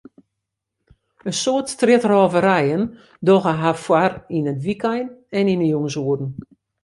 In 1.27 1.33
soad 1.41 1.65
strjitrôverijen 1.73 2.83
dogge 3.25 3.53
har 3.61 3.77
foar 3.85 4.13
yn 4.37 4.49
it 4.53 4.63
wykein 4.65 5.07
en 5.37 5.49
yn 5.53 5.61
de 5.63 5.67
jûnsoeren. 5.71 6.31